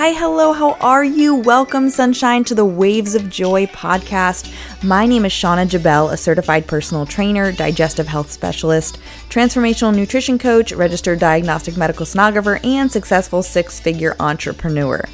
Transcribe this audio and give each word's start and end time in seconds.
Hi, 0.00 0.12
hello, 0.12 0.54
how 0.54 0.78
are 0.80 1.04
you? 1.04 1.34
Welcome, 1.34 1.90
sunshine, 1.90 2.42
to 2.44 2.54
the 2.54 2.64
Waves 2.64 3.14
of 3.14 3.28
Joy 3.28 3.66
podcast. 3.66 4.50
My 4.82 5.04
name 5.04 5.26
is 5.26 5.32
Shauna 5.32 5.68
Jabel, 5.68 6.08
a 6.08 6.16
certified 6.16 6.66
personal 6.66 7.04
trainer, 7.04 7.52
digestive 7.52 8.08
health 8.08 8.30
specialist, 8.30 8.98
transformational 9.28 9.94
nutrition 9.94 10.38
coach, 10.38 10.72
registered 10.72 11.18
diagnostic 11.18 11.76
medical 11.76 12.06
sonographer, 12.06 12.64
and 12.64 12.90
successful 12.90 13.42
six 13.42 13.78
figure 13.78 14.16
entrepreneur. 14.20 15.04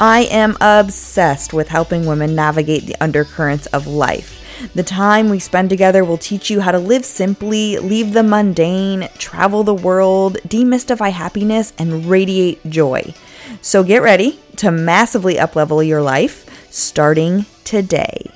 I 0.00 0.22
am 0.32 0.56
obsessed 0.60 1.52
with 1.52 1.68
helping 1.68 2.04
women 2.04 2.34
navigate 2.34 2.86
the 2.86 2.96
undercurrents 3.00 3.66
of 3.66 3.86
life. 3.86 4.40
The 4.74 4.82
time 4.82 5.28
we 5.28 5.38
spend 5.38 5.70
together 5.70 6.04
will 6.04 6.18
teach 6.18 6.50
you 6.50 6.60
how 6.60 6.72
to 6.72 6.80
live 6.80 7.04
simply, 7.04 7.78
leave 7.78 8.12
the 8.12 8.24
mundane, 8.24 9.08
travel 9.16 9.62
the 9.62 9.74
world, 9.74 10.38
demystify 10.48 11.12
happiness, 11.12 11.72
and 11.78 12.06
radiate 12.06 12.58
joy. 12.68 13.14
So 13.60 13.82
get 13.82 14.02
ready 14.02 14.38
to 14.56 14.70
massively 14.70 15.36
uplevel 15.36 15.86
your 15.86 16.02
life 16.02 16.46
starting 16.70 17.46
today. 17.64 18.30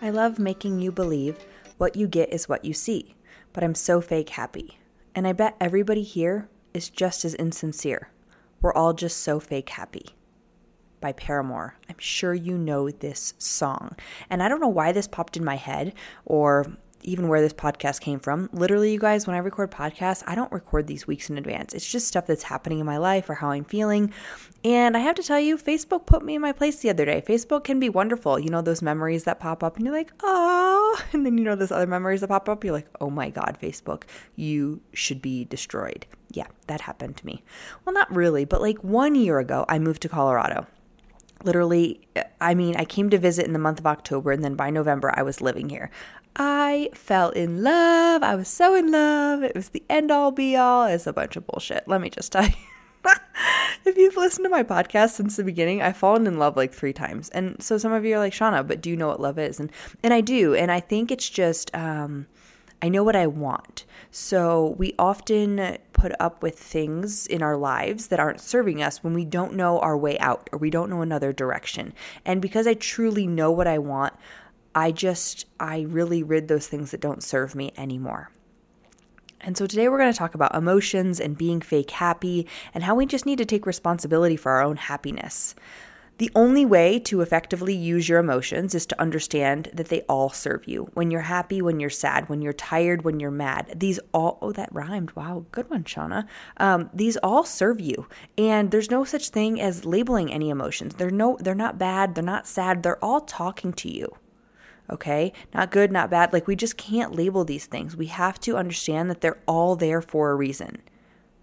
I 0.00 0.10
love 0.10 0.38
making 0.38 0.80
you 0.80 0.92
believe 0.92 1.36
what 1.78 1.96
you 1.96 2.06
get 2.06 2.32
is 2.32 2.48
what 2.48 2.64
you 2.64 2.72
see, 2.72 3.14
but 3.52 3.64
I'm 3.64 3.74
so 3.74 4.00
fake 4.00 4.30
happy. 4.30 4.78
And 5.14 5.26
I 5.26 5.32
bet 5.32 5.56
everybody 5.60 6.02
here 6.02 6.48
is 6.74 6.90
just 6.90 7.24
as 7.24 7.34
insincere. 7.34 8.10
We're 8.60 8.74
all 8.74 8.92
just 8.92 9.18
so 9.18 9.40
fake 9.40 9.70
happy 9.70 10.10
by 11.00 11.12
Paramore. 11.12 11.76
I'm 11.88 11.98
sure 11.98 12.34
you 12.34 12.58
know 12.58 12.90
this 12.90 13.34
song. 13.38 13.96
And 14.30 14.42
I 14.42 14.48
don't 14.48 14.60
know 14.60 14.68
why 14.68 14.92
this 14.92 15.08
popped 15.08 15.36
in 15.36 15.44
my 15.44 15.56
head 15.56 15.94
or 16.24 16.66
even 17.02 17.28
where 17.28 17.40
this 17.40 17.52
podcast 17.52 18.00
came 18.00 18.18
from. 18.20 18.48
Literally, 18.52 18.92
you 18.92 18.98
guys, 18.98 19.26
when 19.26 19.36
I 19.36 19.38
record 19.38 19.70
podcasts, 19.70 20.22
I 20.26 20.34
don't 20.34 20.50
record 20.52 20.86
these 20.86 21.06
weeks 21.06 21.30
in 21.30 21.38
advance. 21.38 21.74
It's 21.74 21.88
just 21.88 22.06
stuff 22.06 22.26
that's 22.26 22.42
happening 22.42 22.80
in 22.80 22.86
my 22.86 22.98
life 22.98 23.28
or 23.30 23.34
how 23.34 23.50
I'm 23.50 23.64
feeling. 23.64 24.12
And 24.64 24.96
I 24.96 25.00
have 25.00 25.14
to 25.16 25.22
tell 25.22 25.38
you, 25.38 25.56
Facebook 25.56 26.06
put 26.06 26.24
me 26.24 26.34
in 26.34 26.42
my 26.42 26.52
place 26.52 26.80
the 26.80 26.90
other 26.90 27.04
day. 27.04 27.22
Facebook 27.26 27.64
can 27.64 27.78
be 27.78 27.88
wonderful. 27.88 28.38
You 28.38 28.50
know, 28.50 28.62
those 28.62 28.82
memories 28.82 29.24
that 29.24 29.40
pop 29.40 29.62
up 29.62 29.76
and 29.76 29.86
you're 29.86 29.94
like, 29.94 30.12
oh, 30.22 31.00
and 31.12 31.24
then 31.24 31.38
you 31.38 31.44
know, 31.44 31.54
those 31.54 31.72
other 31.72 31.86
memories 31.86 32.20
that 32.20 32.28
pop 32.28 32.48
up, 32.48 32.64
you're 32.64 32.74
like, 32.74 32.88
oh 33.00 33.10
my 33.10 33.30
God, 33.30 33.58
Facebook, 33.60 34.04
you 34.36 34.80
should 34.92 35.22
be 35.22 35.44
destroyed. 35.44 36.06
Yeah, 36.32 36.46
that 36.66 36.80
happened 36.80 37.16
to 37.18 37.26
me. 37.26 37.42
Well, 37.84 37.94
not 37.94 38.14
really, 38.14 38.44
but 38.44 38.60
like 38.60 38.82
one 38.84 39.14
year 39.14 39.38
ago, 39.38 39.64
I 39.68 39.78
moved 39.78 40.02
to 40.02 40.08
Colorado 40.08 40.66
literally 41.44 42.00
i 42.40 42.54
mean 42.54 42.74
i 42.76 42.84
came 42.84 43.10
to 43.10 43.18
visit 43.18 43.46
in 43.46 43.52
the 43.52 43.58
month 43.58 43.78
of 43.78 43.86
october 43.86 44.32
and 44.32 44.42
then 44.42 44.54
by 44.54 44.70
november 44.70 45.12
i 45.14 45.22
was 45.22 45.40
living 45.40 45.68
here 45.68 45.90
I 46.38 46.90
fell 46.94 47.30
in 47.30 47.62
love. 47.62 48.22
I 48.22 48.36
was 48.36 48.48
so 48.48 48.74
in 48.74 48.92
love. 48.92 49.42
It 49.42 49.54
was 49.54 49.70
the 49.70 49.82
end 49.90 50.10
all 50.10 50.30
be 50.30 50.56
all. 50.56 50.86
It's 50.86 51.06
a 51.06 51.12
bunch 51.12 51.36
of 51.36 51.46
bullshit. 51.46 51.88
Let 51.88 52.00
me 52.00 52.10
just 52.10 52.30
tell 52.30 52.46
you. 52.46 52.52
if 53.84 53.96
you've 53.96 54.16
listened 54.16 54.44
to 54.44 54.50
my 54.50 54.62
podcast 54.62 55.10
since 55.10 55.36
the 55.36 55.44
beginning, 55.44 55.82
I've 55.82 55.96
fallen 55.96 56.26
in 56.26 56.38
love 56.38 56.56
like 56.56 56.72
three 56.72 56.92
times. 56.92 57.28
And 57.30 57.60
so 57.60 57.76
some 57.76 57.92
of 57.92 58.04
you 58.04 58.14
are 58.16 58.18
like, 58.20 58.32
Shauna, 58.32 58.66
but 58.66 58.80
do 58.80 58.90
you 58.90 58.96
know 58.96 59.08
what 59.08 59.20
love 59.20 59.38
is? 59.38 59.58
And 59.58 59.72
and 60.02 60.14
I 60.14 60.20
do. 60.20 60.54
And 60.54 60.70
I 60.70 60.80
think 60.80 61.10
it's 61.10 61.28
just 61.28 61.74
um 61.74 62.26
I 62.80 62.88
know 62.88 63.02
what 63.02 63.16
I 63.16 63.26
want. 63.26 63.84
So 64.12 64.76
we 64.78 64.94
often 64.98 65.78
put 65.92 66.12
up 66.20 66.42
with 66.44 66.56
things 66.56 67.26
in 67.26 67.42
our 67.42 67.56
lives 67.56 68.06
that 68.08 68.20
aren't 68.20 68.40
serving 68.40 68.80
us 68.80 69.02
when 69.02 69.14
we 69.14 69.24
don't 69.24 69.54
know 69.54 69.80
our 69.80 69.98
way 69.98 70.16
out 70.20 70.48
or 70.52 70.58
we 70.60 70.70
don't 70.70 70.88
know 70.88 71.02
another 71.02 71.32
direction. 71.32 71.92
And 72.24 72.40
because 72.40 72.68
I 72.68 72.74
truly 72.74 73.26
know 73.26 73.50
what 73.50 73.66
I 73.66 73.78
want, 73.78 74.14
I 74.74 74.92
just, 74.92 75.46
I 75.58 75.80
really 75.82 76.22
rid 76.22 76.48
those 76.48 76.66
things 76.66 76.90
that 76.90 77.00
don't 77.00 77.22
serve 77.22 77.54
me 77.54 77.72
anymore. 77.76 78.30
And 79.40 79.56
so 79.56 79.66
today 79.66 79.88
we're 79.88 79.98
going 79.98 80.12
to 80.12 80.18
talk 80.18 80.34
about 80.34 80.54
emotions 80.54 81.20
and 81.20 81.38
being 81.38 81.60
fake 81.60 81.90
happy 81.92 82.46
and 82.74 82.84
how 82.84 82.94
we 82.94 83.06
just 83.06 83.26
need 83.26 83.38
to 83.38 83.44
take 83.44 83.66
responsibility 83.66 84.36
for 84.36 84.52
our 84.52 84.62
own 84.62 84.76
happiness. 84.76 85.54
The 86.18 86.30
only 86.34 86.66
way 86.66 86.98
to 87.00 87.20
effectively 87.20 87.74
use 87.74 88.08
your 88.08 88.18
emotions 88.18 88.74
is 88.74 88.86
to 88.86 89.00
understand 89.00 89.70
that 89.72 89.86
they 89.86 90.00
all 90.02 90.30
serve 90.30 90.66
you. 90.66 90.90
When 90.94 91.12
you're 91.12 91.20
happy, 91.20 91.62
when 91.62 91.78
you're 91.78 91.90
sad, 91.90 92.28
when 92.28 92.42
you're 92.42 92.52
tired, 92.52 93.02
when 93.02 93.20
you're 93.20 93.30
mad, 93.30 93.74
these 93.76 94.00
all, 94.12 94.38
oh, 94.42 94.50
that 94.52 94.68
rhymed. 94.72 95.12
Wow, 95.12 95.46
good 95.52 95.70
one, 95.70 95.84
Shauna. 95.84 96.26
Um, 96.56 96.90
these 96.92 97.16
all 97.18 97.44
serve 97.44 97.80
you. 97.80 98.08
And 98.36 98.72
there's 98.72 98.90
no 98.90 99.04
such 99.04 99.28
thing 99.28 99.60
as 99.60 99.84
labeling 99.84 100.32
any 100.32 100.50
emotions. 100.50 100.96
They're 100.96 101.10
no, 101.10 101.38
they're 101.40 101.54
not 101.54 101.78
bad, 101.78 102.16
they're 102.16 102.24
not 102.24 102.48
sad, 102.48 102.82
they're 102.82 103.02
all 103.04 103.20
talking 103.20 103.72
to 103.74 103.88
you 103.88 104.16
okay? 104.90 105.32
Not 105.54 105.70
good, 105.70 105.92
not 105.92 106.10
bad. 106.10 106.32
Like, 106.32 106.46
we 106.46 106.56
just 106.56 106.76
can't 106.76 107.14
label 107.14 107.44
these 107.44 107.66
things. 107.66 107.96
We 107.96 108.06
have 108.06 108.38
to 108.40 108.56
understand 108.56 109.10
that 109.10 109.20
they're 109.20 109.42
all 109.46 109.76
there 109.76 110.00
for 110.00 110.30
a 110.30 110.36
reason, 110.36 110.82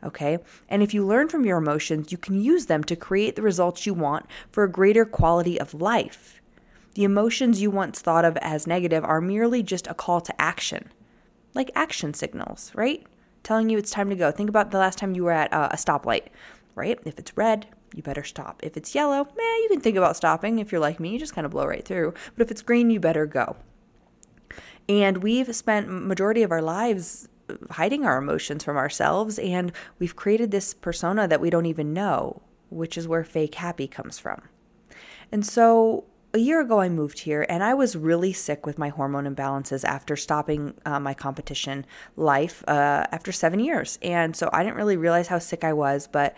okay? 0.04 0.40
And 0.70 0.82
if 0.82 0.94
you 0.94 1.06
learn 1.06 1.30
from 1.30 1.46
your 1.46 1.58
emotions, 1.58 2.12
you 2.12 2.18
can 2.18 2.42
use 2.42 2.66
them 2.66 2.84
to 2.86 2.96
create 2.96 3.36
the 3.36 3.42
results 3.42 3.86
you 3.86 3.94
want 3.94 4.26
for 4.52 4.64
a 4.64 4.72
greater 4.72 5.06
quality 5.06 5.60
of 5.60 5.74
life. 5.74 6.42
The 6.96 7.04
emotions 7.04 7.62
you 7.62 7.70
once 7.72 8.00
thought 8.00 8.26
of 8.26 8.38
as 8.38 8.68
negative 8.68 9.04
are 9.04 9.20
merely 9.22 9.62
just 9.62 9.88
a 9.88 9.94
call 9.94 10.22
to 10.22 10.42
action, 10.42 10.92
like 11.54 11.70
action 11.76 12.14
signals, 12.14 12.72
right? 12.74 13.06
Telling 13.44 13.70
you 13.70 13.78
it's 13.78 13.92
time 13.92 14.10
to 14.10 14.16
go. 14.16 14.32
Think 14.32 14.50
about 14.50 14.72
the 14.72 14.78
last 14.78 14.98
time 14.98 15.14
you 15.14 15.26
were 15.26 15.32
at 15.32 15.54
a 15.54 15.76
stoplight, 15.76 16.28
right? 16.74 16.98
If 17.06 17.20
it's 17.20 17.36
red, 17.38 17.68
you 17.96 18.04
better 18.04 18.24
stop. 18.24 18.60
If 18.62 18.76
it's 18.78 18.94
yellow, 18.94 19.22
eh, 19.22 19.58
you 19.64 19.68
can 19.72 19.82
think 19.82 19.98
about 19.98 20.18
stopping. 20.18 20.60
If 20.60 20.72
you're 20.72 20.82
like 20.82 21.00
me, 21.00 21.10
you 21.10 21.20
just 21.20 21.34
kind 21.34 21.46
of 21.46 21.52
blow 21.52 21.66
right 21.66 21.86
through. 21.86 22.14
But 22.36 22.44
if 22.44 22.52
it's 22.52 22.62
green, 22.62 22.90
you 22.90 23.00
better 23.00 23.26
go. 23.26 23.56
And 24.88 25.24
we've 25.24 25.56
spent 25.56 25.90
majority 25.90 26.44
of 26.44 26.52
our 26.52 26.62
lives 26.62 27.28
hiding 27.72 28.06
our 28.06 28.18
emotions 28.18 28.64
from 28.64 28.76
ourselves 28.76 29.38
and 29.40 29.72
we've 30.00 30.16
created 30.16 30.52
this 30.52 30.74
persona 30.74 31.28
that 31.28 31.40
we 31.40 31.50
don't 31.50 31.68
even 31.68 31.94
know, 31.94 32.42
which 32.70 32.98
is 32.98 33.08
where 33.08 33.24
fake 33.24 33.56
happy 33.56 33.88
comes 33.88 34.18
from. 34.18 34.42
And 35.32 35.46
so 35.46 36.06
a 36.34 36.40
year 36.40 36.60
ago, 36.60 36.82
I 36.82 36.90
moved 36.90 37.20
here 37.20 37.46
and 37.48 37.64
I 37.64 37.74
was 37.74 37.96
really 37.96 38.34
sick 38.34 38.66
with 38.66 38.78
my 38.78 38.90
hormone 38.90 39.24
imbalances 39.24 39.86
after 39.86 40.18
stopping 40.18 40.74
uh, 40.86 41.00
my 41.00 41.14
competition 41.14 41.86
life 42.18 42.64
uh, 42.68 43.06
after 43.12 43.32
seven 43.32 43.60
years. 43.60 43.98
And 44.02 44.36
so 44.36 44.50
I 44.52 44.64
didn't 44.64 44.76
really 44.76 44.98
realize 44.98 45.28
how 45.28 45.40
sick 45.40 45.64
I 45.64 45.72
was, 45.72 46.08
but 46.08 46.36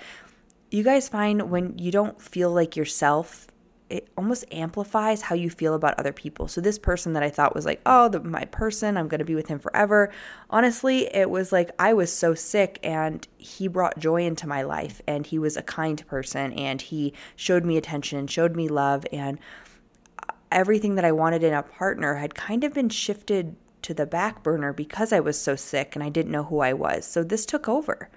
you 0.69 0.83
guys 0.83 1.09
find 1.09 1.49
when 1.49 1.77
you 1.77 1.91
don't 1.91 2.21
feel 2.21 2.51
like 2.51 2.75
yourself, 2.75 3.47
it 3.89 4.09
almost 4.17 4.43
amplifies 4.51 5.21
how 5.21 5.35
you 5.35 5.49
feel 5.49 5.73
about 5.73 5.97
other 5.97 6.11
people. 6.11 6.47
So 6.47 6.59
this 6.59 6.77
person 6.77 7.13
that 7.13 7.23
I 7.23 7.29
thought 7.29 7.55
was 7.55 7.65
like, 7.65 7.81
oh, 7.85 8.09
the, 8.09 8.19
my 8.19 8.43
person, 8.45 8.97
I'm 8.97 9.07
going 9.07 9.19
to 9.19 9.25
be 9.25 9.35
with 9.35 9.47
him 9.47 9.59
forever. 9.59 10.11
Honestly, 10.49 11.05
it 11.15 11.29
was 11.29 11.53
like 11.53 11.71
I 11.79 11.93
was 11.93 12.11
so 12.11 12.33
sick 12.33 12.79
and 12.83 13.25
he 13.37 13.67
brought 13.69 13.97
joy 13.97 14.25
into 14.25 14.45
my 14.45 14.63
life 14.63 15.01
and 15.07 15.25
he 15.25 15.39
was 15.39 15.55
a 15.55 15.61
kind 15.61 16.05
person 16.07 16.51
and 16.53 16.81
he 16.81 17.13
showed 17.35 17.63
me 17.63 17.77
attention, 17.77 18.19
and 18.19 18.29
showed 18.29 18.55
me 18.55 18.67
love 18.67 19.05
and 19.13 19.39
uh, 20.19 20.33
everything 20.51 20.95
that 20.95 21.05
I 21.05 21.13
wanted 21.13 21.43
in 21.43 21.53
a 21.53 21.63
partner 21.63 22.15
had 22.15 22.35
kind 22.35 22.65
of 22.65 22.73
been 22.73 22.89
shifted 22.89 23.55
to 23.83 23.93
the 23.93 24.05
back 24.05 24.43
burner 24.43 24.73
because 24.73 25.13
I 25.13 25.21
was 25.21 25.39
so 25.39 25.55
sick 25.55 25.95
and 25.95 26.03
I 26.03 26.09
didn't 26.09 26.31
know 26.31 26.43
who 26.43 26.59
I 26.59 26.73
was. 26.73 27.05
So 27.05 27.23
this 27.23 27.45
took 27.45 27.69
over. 27.69 28.09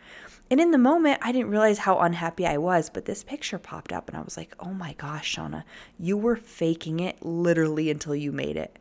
And 0.50 0.58
in 0.58 0.72
the 0.72 0.78
moment, 0.78 1.20
I 1.22 1.30
didn't 1.30 1.50
realize 1.50 1.78
how 1.78 2.00
unhappy 2.00 2.44
I 2.44 2.58
was, 2.58 2.90
but 2.90 3.04
this 3.04 3.22
picture 3.22 3.58
popped 3.58 3.92
up 3.92 4.08
and 4.08 4.18
I 4.18 4.22
was 4.22 4.36
like, 4.36 4.52
oh 4.58 4.72
my 4.72 4.94
gosh, 4.94 5.36
Shauna, 5.36 5.62
you 5.96 6.16
were 6.16 6.34
faking 6.34 6.98
it 6.98 7.24
literally 7.24 7.88
until 7.88 8.16
you 8.16 8.32
made 8.32 8.56
it. 8.56 8.76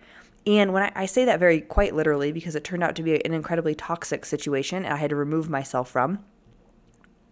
And 0.47 0.73
when 0.73 0.81
I, 0.81 0.91
I, 0.95 1.05
say 1.05 1.25
that 1.25 1.39
very 1.39 1.61
quite 1.61 1.93
literally, 1.93 2.31
because 2.31 2.55
it 2.55 2.63
turned 2.63 2.83
out 2.83 2.95
to 2.95 3.03
be 3.03 3.23
an 3.23 3.33
incredibly 3.33 3.75
toxic 3.75 4.25
situation 4.25 4.83
and 4.83 4.93
I 4.93 4.97
had 4.97 5.11
to 5.11 5.15
remove 5.15 5.47
myself 5.47 5.91
from, 5.91 6.19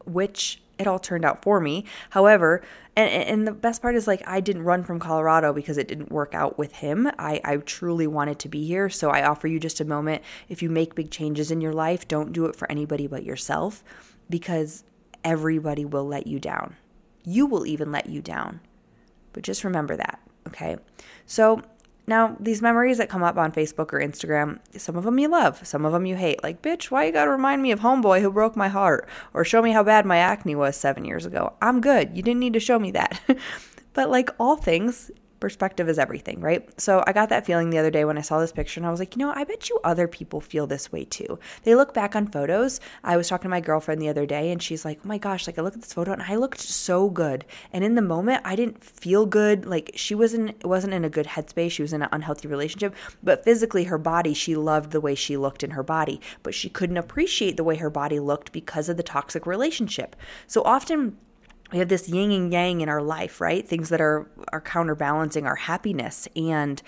which 0.05 0.61
it 0.77 0.85
all 0.85 0.99
turned 0.99 1.25
out 1.25 1.41
for 1.41 1.59
me. 1.59 1.85
However, 2.11 2.61
and, 2.95 3.09
and 3.09 3.47
the 3.47 3.53
best 3.53 3.81
part 3.81 3.95
is 3.95 4.05
like 4.05 4.21
I 4.27 4.39
didn't 4.39 4.65
run 4.65 4.83
from 4.83 4.99
Colorado 4.99 5.51
because 5.51 5.79
it 5.79 5.87
didn't 5.87 6.11
work 6.11 6.35
out 6.35 6.59
with 6.59 6.73
him. 6.73 7.09
I, 7.17 7.41
I 7.43 7.57
truly 7.57 8.05
wanted 8.05 8.37
to 8.39 8.49
be 8.49 8.67
here. 8.67 8.87
So 8.87 9.09
I 9.09 9.25
offer 9.25 9.47
you 9.47 9.59
just 9.59 9.79
a 9.79 9.85
moment. 9.85 10.21
If 10.47 10.61
you 10.61 10.69
make 10.69 10.93
big 10.93 11.09
changes 11.09 11.49
in 11.49 11.59
your 11.59 11.73
life, 11.73 12.07
don't 12.07 12.33
do 12.33 12.45
it 12.45 12.55
for 12.55 12.69
anybody 12.69 13.07
but 13.07 13.23
yourself 13.23 13.83
because 14.29 14.83
everybody 15.23 15.85
will 15.85 16.05
let 16.05 16.27
you 16.27 16.39
down. 16.39 16.75
You 17.23 17.45
will 17.45 17.65
even 17.65 17.91
let 17.91 18.07
you 18.07 18.21
down. 18.21 18.61
But 19.33 19.43
just 19.43 19.63
remember 19.63 19.95
that, 19.97 20.19
okay? 20.47 20.77
So 21.25 21.61
now 22.07 22.37
these 22.39 22.61
memories 22.61 22.97
that 22.97 23.09
come 23.09 23.23
up 23.23 23.37
on 23.37 23.51
Facebook 23.51 23.91
or 23.91 23.99
Instagram, 23.99 24.59
some 24.77 24.95
of 24.95 25.03
them 25.03 25.19
you 25.19 25.27
love, 25.27 25.67
some 25.67 25.85
of 25.85 25.91
them 25.91 26.05
you 26.05 26.15
hate. 26.15 26.41
Like, 26.41 26.61
bitch, 26.61 26.85
why 26.85 27.05
you 27.05 27.11
gotta 27.11 27.29
remind 27.29 27.61
me 27.61 27.71
of 27.71 27.81
homeboy 27.81 28.21
who 28.21 28.31
broke 28.31 28.55
my 28.55 28.69
heart 28.69 29.07
or 29.33 29.43
show 29.43 29.61
me 29.61 29.71
how 29.71 29.83
bad 29.83 30.05
my 30.05 30.17
acne 30.17 30.55
was 30.55 30.77
seven 30.77 31.03
years 31.03 31.25
ago? 31.25 31.53
I'm 31.61 31.81
good. 31.81 32.15
You 32.15 32.23
didn't 32.23 32.39
need 32.39 32.53
to 32.53 32.61
show 32.61 32.79
me 32.79 32.91
that. 32.91 33.19
but 33.93 34.09
like 34.09 34.29
all 34.39 34.55
things, 34.55 35.11
perspective 35.39 35.89
is 35.89 35.99
everything, 35.99 36.39
right? 36.41 36.67
So 36.79 37.03
I 37.05 37.13
got 37.13 37.29
that 37.29 37.45
feeling 37.45 37.69
the 37.69 37.77
other 37.77 37.91
day 37.91 38.05
when 38.05 38.17
I 38.17 38.21
saw 38.21 38.39
this 38.39 38.51
picture 38.51 38.79
and 38.79 38.87
I 38.87 38.91
was 38.91 38.99
like, 38.99 39.15
you 39.15 39.19
know, 39.19 39.31
I 39.35 39.43
bet 39.43 39.69
you 39.69 39.79
other 39.83 40.07
people 40.07 40.41
feel 40.41 40.67
this 40.67 40.91
way 40.91 41.05
too. 41.05 41.39
They 41.63 41.75
look 41.75 41.93
back 41.93 42.15
on 42.15 42.27
photos. 42.27 42.79
I 43.03 43.17
was 43.17 43.27
talking 43.27 43.43
to 43.43 43.49
my 43.49 43.61
girlfriend 43.61 44.01
the 44.01 44.09
other 44.09 44.25
day 44.25 44.51
and 44.51 44.61
she's 44.61 44.85
like, 44.85 44.99
oh 45.03 45.07
my 45.07 45.17
gosh, 45.17 45.47
like 45.47 45.57
I 45.57 45.61
look 45.61 45.75
at 45.75 45.81
this 45.81 45.93
photo 45.93 46.13
and 46.13 46.21
I 46.21 46.35
looked 46.35 46.59
so 46.59 47.09
good. 47.09 47.45
And 47.71 47.83
in 47.83 47.95
the 47.95 48.01
moment, 48.01 48.41
I 48.45 48.55
didn't 48.55 48.83
feel 48.83 49.25
good. 49.25 49.65
Like 49.65 49.91
she 49.95 50.15
wasn't 50.15 50.63
wasn't 50.65 50.93
in 50.93 51.05
a 51.05 51.09
good 51.09 51.27
headspace. 51.27 51.71
She 51.71 51.81
was 51.81 51.93
in 51.93 52.01
an 52.01 52.09
unhealthy 52.11 52.47
relationship, 52.47 52.95
but 53.23 53.43
physically 53.43 53.85
her 53.85 53.97
body, 53.97 54.33
she 54.33 54.55
loved 54.55 54.91
the 54.91 55.01
way 55.01 55.15
she 55.15 55.37
looked 55.37 55.63
in 55.63 55.71
her 55.71 55.83
body, 55.83 56.21
but 56.43 56.53
she 56.53 56.69
couldn't 56.69 56.97
appreciate 56.97 57.57
the 57.57 57.63
way 57.63 57.75
her 57.75 57.89
body 57.89 58.19
looked 58.19 58.51
because 58.51 58.89
of 58.89 58.97
the 58.97 59.03
toxic 59.03 59.45
relationship. 59.45 60.15
So 60.47 60.61
often 60.63 61.17
we 61.71 61.79
have 61.79 61.89
this 61.89 62.09
yin 62.09 62.31
and 62.31 62.51
yang 62.51 62.81
in 62.81 62.89
our 62.89 63.01
life, 63.01 63.41
right? 63.41 63.67
Things 63.67 63.89
that 63.89 64.01
are 64.01 64.27
are 64.51 64.61
counterbalancing 64.61 65.45
our 65.45 65.55
happiness 65.55 66.27
and 66.35 66.81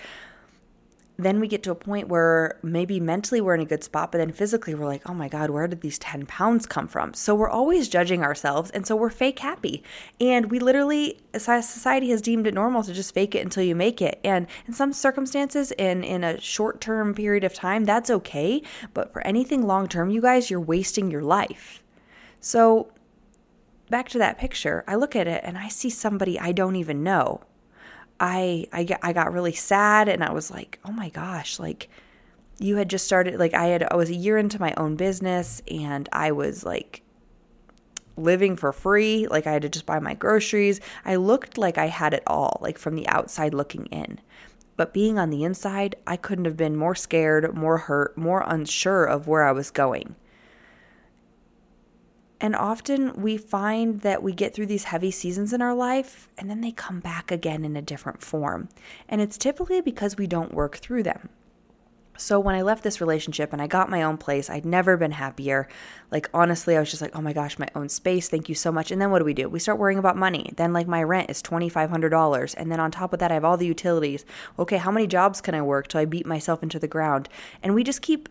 then 1.22 1.40
we 1.40 1.48
get 1.48 1.62
to 1.62 1.70
a 1.70 1.74
point 1.74 2.08
where 2.08 2.58
maybe 2.62 2.98
mentally 2.98 3.40
we're 3.40 3.54
in 3.54 3.60
a 3.60 3.66
good 3.66 3.84
spot, 3.84 4.10
but 4.10 4.18
then 4.18 4.32
physically 4.32 4.74
we're 4.74 4.86
like, 4.86 5.08
oh 5.08 5.14
my 5.14 5.28
God, 5.28 5.50
where 5.50 5.66
did 5.66 5.80
these 5.82 5.98
10 5.98 6.26
pounds 6.26 6.66
come 6.66 6.88
from? 6.88 7.14
So 7.14 7.34
we're 7.34 7.50
always 7.50 7.88
judging 7.88 8.22
ourselves. 8.22 8.70
And 8.70 8.86
so 8.86 8.96
we're 8.96 9.10
fake 9.10 9.38
happy. 9.38 9.82
And 10.20 10.50
we 10.50 10.58
literally, 10.58 11.20
society 11.36 12.10
has 12.10 12.22
deemed 12.22 12.46
it 12.46 12.54
normal 12.54 12.82
to 12.84 12.92
just 12.92 13.14
fake 13.14 13.34
it 13.34 13.40
until 13.44 13.62
you 13.62 13.74
make 13.74 14.00
it. 14.00 14.18
And 14.24 14.46
in 14.66 14.72
some 14.72 14.92
circumstances, 14.92 15.72
in, 15.72 16.02
in 16.04 16.24
a 16.24 16.40
short 16.40 16.80
term 16.80 17.14
period 17.14 17.44
of 17.44 17.54
time, 17.54 17.84
that's 17.84 18.10
okay. 18.10 18.62
But 18.94 19.12
for 19.12 19.26
anything 19.26 19.66
long 19.66 19.88
term, 19.88 20.10
you 20.10 20.22
guys, 20.22 20.50
you're 20.50 20.60
wasting 20.60 21.10
your 21.10 21.22
life. 21.22 21.82
So 22.40 22.90
back 23.90 24.08
to 24.10 24.18
that 24.18 24.38
picture, 24.38 24.84
I 24.86 24.94
look 24.96 25.16
at 25.16 25.26
it 25.26 25.42
and 25.44 25.58
I 25.58 25.68
see 25.68 25.90
somebody 25.90 26.38
I 26.38 26.52
don't 26.52 26.76
even 26.76 27.02
know. 27.02 27.42
I 28.18 28.66
I 28.72 28.86
I 29.02 29.12
got 29.12 29.32
really 29.32 29.52
sad 29.52 30.08
and 30.08 30.22
I 30.22 30.32
was 30.32 30.50
like, 30.50 30.78
"Oh 30.84 30.92
my 30.92 31.08
gosh, 31.10 31.58
like 31.58 31.88
you 32.58 32.76
had 32.76 32.90
just 32.90 33.06
started 33.06 33.38
like 33.38 33.54
I 33.54 33.66
had 33.66 33.82
I 33.90 33.96
was 33.96 34.10
a 34.10 34.14
year 34.14 34.38
into 34.38 34.60
my 34.60 34.74
own 34.76 34.96
business 34.96 35.62
and 35.70 36.08
I 36.12 36.32
was 36.32 36.64
like 36.64 37.02
living 38.16 38.56
for 38.56 38.72
free, 38.72 39.26
like 39.28 39.46
I 39.46 39.52
had 39.52 39.62
to 39.62 39.68
just 39.68 39.86
buy 39.86 39.98
my 39.98 40.14
groceries. 40.14 40.80
I 41.04 41.16
looked 41.16 41.58
like 41.58 41.78
I 41.78 41.86
had 41.86 42.14
it 42.14 42.22
all, 42.26 42.58
like 42.60 42.78
from 42.78 42.94
the 42.96 43.08
outside 43.08 43.54
looking 43.54 43.86
in. 43.86 44.20
But 44.76 44.94
being 44.94 45.18
on 45.18 45.30
the 45.30 45.44
inside, 45.44 45.96
I 46.06 46.16
couldn't 46.16 46.44
have 46.46 46.56
been 46.56 46.76
more 46.76 46.94
scared, 46.94 47.54
more 47.54 47.78
hurt, 47.78 48.16
more 48.16 48.44
unsure 48.46 49.04
of 49.04 49.26
where 49.26 49.46
I 49.46 49.52
was 49.52 49.70
going. 49.70 50.14
And 52.40 52.56
often 52.56 53.12
we 53.14 53.36
find 53.36 54.00
that 54.00 54.22
we 54.22 54.32
get 54.32 54.54
through 54.54 54.66
these 54.66 54.84
heavy 54.84 55.10
seasons 55.10 55.52
in 55.52 55.60
our 55.60 55.74
life 55.74 56.28
and 56.38 56.48
then 56.48 56.62
they 56.62 56.72
come 56.72 57.00
back 57.00 57.30
again 57.30 57.64
in 57.64 57.76
a 57.76 57.82
different 57.82 58.22
form. 58.22 58.68
And 59.08 59.20
it's 59.20 59.36
typically 59.36 59.80
because 59.80 60.16
we 60.16 60.26
don't 60.26 60.54
work 60.54 60.78
through 60.78 61.02
them. 61.02 61.28
So 62.20 62.38
when 62.38 62.54
I 62.54 62.60
left 62.60 62.82
this 62.82 63.00
relationship 63.00 63.52
and 63.52 63.62
I 63.62 63.66
got 63.66 63.88
my 63.88 64.02
own 64.02 64.18
place, 64.18 64.50
I'd 64.50 64.66
never 64.66 64.98
been 64.98 65.12
happier. 65.12 65.68
Like 66.10 66.28
honestly, 66.34 66.76
I 66.76 66.80
was 66.80 66.90
just 66.90 67.00
like, 67.00 67.16
"Oh 67.16 67.22
my 67.22 67.32
gosh, 67.32 67.58
my 67.58 67.68
own 67.74 67.88
space. 67.88 68.28
Thank 68.28 68.50
you 68.50 68.54
so 68.54 68.70
much." 68.70 68.90
And 68.90 69.00
then 69.00 69.10
what 69.10 69.20
do 69.20 69.24
we 69.24 69.32
do? 69.32 69.48
We 69.48 69.58
start 69.58 69.78
worrying 69.78 69.98
about 69.98 70.18
money. 70.18 70.52
Then 70.56 70.74
like 70.74 70.86
my 70.86 71.02
rent 71.02 71.30
is 71.30 71.40
$2500 71.42 72.54
and 72.54 72.70
then 72.70 72.78
on 72.78 72.90
top 72.90 73.14
of 73.14 73.20
that 73.20 73.30
I 73.30 73.34
have 73.34 73.44
all 73.44 73.56
the 73.56 73.66
utilities. 73.66 74.26
Okay, 74.58 74.76
how 74.76 74.90
many 74.90 75.06
jobs 75.06 75.40
can 75.40 75.54
I 75.54 75.62
work 75.62 75.88
till 75.88 76.00
I 76.00 76.04
beat 76.04 76.26
myself 76.26 76.62
into 76.62 76.78
the 76.78 76.86
ground? 76.86 77.30
And 77.62 77.74
we 77.74 77.82
just 77.82 78.02
keep 78.02 78.28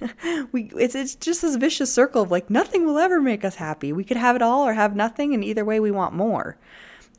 we 0.52 0.70
it's 0.76 0.94
it's 0.94 1.14
just 1.14 1.42
this 1.42 1.56
vicious 1.56 1.92
circle 1.92 2.22
of 2.22 2.30
like 2.30 2.50
nothing 2.50 2.84
will 2.86 2.98
ever 2.98 3.20
make 3.20 3.44
us 3.44 3.56
happy. 3.56 3.92
We 3.92 4.04
could 4.04 4.16
have 4.16 4.36
it 4.36 4.42
all 4.42 4.66
or 4.66 4.74
have 4.74 4.96
nothing, 4.96 5.34
and 5.34 5.44
either 5.44 5.64
way 5.64 5.80
we 5.80 5.90
want 5.90 6.14
more. 6.14 6.58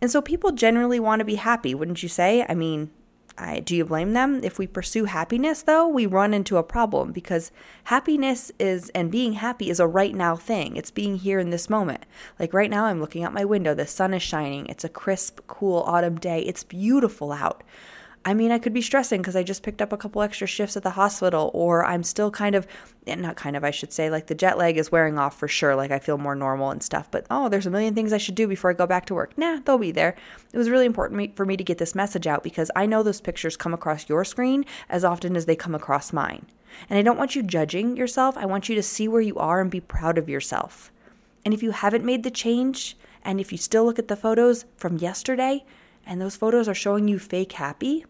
And 0.01 0.11
so 0.11 0.21
people 0.21 0.51
generally 0.51 0.99
want 0.99 1.19
to 1.19 1.25
be 1.25 1.35
happy, 1.35 1.73
wouldn't 1.73 2.03
you 2.03 2.09
say? 2.09 2.45
I 2.47 2.53
mean, 2.53 2.91
I, 3.37 3.59
do 3.59 3.75
you 3.75 3.85
blame 3.85 4.13
them? 4.13 4.41
If 4.43 4.57
we 4.57 4.65
pursue 4.65 5.05
happiness, 5.05 5.61
though, 5.61 5.87
we 5.87 6.05
run 6.05 6.33
into 6.33 6.57
a 6.57 6.63
problem 6.63 7.11
because 7.11 7.51
happiness 7.85 8.51
is, 8.59 8.89
and 8.89 9.11
being 9.11 9.33
happy 9.33 9.69
is 9.69 9.79
a 9.79 9.87
right 9.87 10.15
now 10.15 10.35
thing. 10.35 10.75
It's 10.75 10.91
being 10.91 11.17
here 11.17 11.39
in 11.39 11.51
this 11.51 11.69
moment. 11.69 12.05
Like 12.39 12.53
right 12.53 12.69
now, 12.69 12.85
I'm 12.85 12.99
looking 12.99 13.23
out 13.23 13.33
my 13.33 13.45
window, 13.45 13.75
the 13.75 13.85
sun 13.85 14.13
is 14.13 14.23
shining, 14.23 14.65
it's 14.67 14.83
a 14.83 14.89
crisp, 14.89 15.41
cool 15.45 15.83
autumn 15.85 16.17
day, 16.17 16.41
it's 16.41 16.63
beautiful 16.63 17.31
out. 17.31 17.63
I 18.27 18.33
mean, 18.33 18.51
I 18.51 18.59
could 18.59 18.73
be 18.73 18.81
stressing 18.81 19.21
because 19.21 19.37
I 19.37 19.43
just 19.43 19.63
picked 19.63 19.81
up 19.81 19.93
a 19.93 19.97
couple 19.97 20.21
extra 20.21 20.47
shifts 20.47 20.75
at 20.75 20.83
the 20.83 20.89
hospital, 20.89 21.49
or 21.53 21.85
I'm 21.85 22.03
still 22.03 22.29
kind 22.29 22.55
of, 22.55 22.67
eh, 23.07 23.15
not 23.15 23.37
kind 23.37 23.55
of, 23.55 23.63
I 23.63 23.71
should 23.71 23.93
say, 23.93 24.09
like 24.09 24.27
the 24.27 24.35
jet 24.35 24.57
lag 24.57 24.77
is 24.77 24.91
wearing 24.91 25.17
off 25.17 25.39
for 25.39 25.47
sure. 25.47 25.77
Like 25.77 25.91
I 25.91 25.99
feel 25.99 26.17
more 26.17 26.35
normal 26.35 26.69
and 26.71 26.83
stuff, 26.83 27.09
but 27.09 27.25
oh, 27.31 27.47
there's 27.47 27.67
a 27.67 27.69
million 27.69 27.95
things 27.95 28.11
I 28.11 28.17
should 28.17 28.35
do 28.35 28.45
before 28.45 28.69
I 28.69 28.73
go 28.73 28.85
back 28.85 29.05
to 29.05 29.13
work. 29.13 29.37
Nah, 29.37 29.59
they'll 29.63 29.77
be 29.77 29.93
there. 29.93 30.17
It 30.51 30.57
was 30.57 30.69
really 30.69 30.85
important 30.85 31.37
for 31.37 31.45
me 31.45 31.55
to 31.55 31.63
get 31.63 31.77
this 31.77 31.95
message 31.95 32.27
out 32.27 32.43
because 32.43 32.69
I 32.75 32.85
know 32.85 33.01
those 33.01 33.21
pictures 33.21 33.55
come 33.55 33.73
across 33.73 34.09
your 34.09 34.25
screen 34.25 34.65
as 34.89 35.05
often 35.05 35.37
as 35.37 35.45
they 35.45 35.55
come 35.55 35.73
across 35.73 36.11
mine. 36.11 36.47
And 36.89 36.99
I 36.99 37.03
don't 37.03 37.17
want 37.17 37.33
you 37.33 37.43
judging 37.43 37.95
yourself. 37.95 38.35
I 38.35 38.45
want 38.45 38.67
you 38.67 38.75
to 38.75 38.83
see 38.83 39.07
where 39.07 39.21
you 39.21 39.37
are 39.37 39.61
and 39.61 39.71
be 39.71 39.79
proud 39.79 40.17
of 40.17 40.27
yourself. 40.27 40.91
And 41.45 41.53
if 41.53 41.63
you 41.63 41.71
haven't 41.71 42.03
made 42.03 42.23
the 42.23 42.31
change, 42.31 42.97
and 43.23 43.39
if 43.39 43.53
you 43.53 43.57
still 43.57 43.85
look 43.85 43.99
at 43.99 44.09
the 44.09 44.17
photos 44.17 44.65
from 44.75 44.97
yesterday, 44.97 45.63
and 46.05 46.19
those 46.19 46.35
photos 46.35 46.67
are 46.67 46.75
showing 46.75 47.07
you 47.07 47.19
fake 47.19 47.53
happy, 47.53 48.05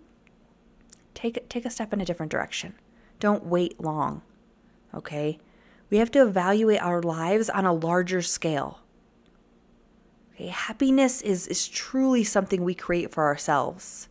take 1.18 1.50
take 1.50 1.66
a 1.66 1.70
step 1.70 1.92
in 1.92 2.00
a 2.00 2.06
different 2.06 2.32
direction. 2.32 2.76
Don't 3.20 3.46
wait 3.46 3.82
long. 3.82 4.22
Okay? 4.94 5.40
We 5.90 5.98
have 5.98 6.12
to 6.12 6.22
evaluate 6.22 6.82
our 6.82 7.02
lives 7.02 7.50
on 7.50 7.66
a 7.66 7.74
larger 7.74 8.22
scale. 8.22 8.82
Okay, 10.34 10.48
happiness 10.48 11.22
is 11.22 11.48
is 11.48 11.68
truly 11.68 12.24
something 12.24 12.64
we 12.64 12.76
create 12.76 13.12
for 13.12 13.26
ourselves. 13.26 14.10